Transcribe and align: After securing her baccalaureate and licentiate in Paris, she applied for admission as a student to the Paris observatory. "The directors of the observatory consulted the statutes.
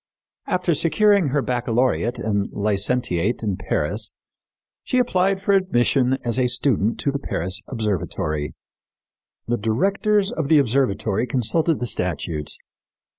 After 0.47 0.73
securing 0.73 1.27
her 1.27 1.43
baccalaureate 1.43 2.17
and 2.17 2.51
licentiate 2.51 3.43
in 3.43 3.55
Paris, 3.55 4.13
she 4.83 4.97
applied 4.97 5.39
for 5.39 5.53
admission 5.53 6.17
as 6.25 6.39
a 6.39 6.47
student 6.47 6.99
to 7.01 7.11
the 7.11 7.19
Paris 7.19 7.61
observatory. 7.67 8.55
"The 9.47 9.57
directors 9.59 10.31
of 10.31 10.47
the 10.47 10.57
observatory 10.57 11.27
consulted 11.27 11.79
the 11.79 11.85
statutes. 11.85 12.57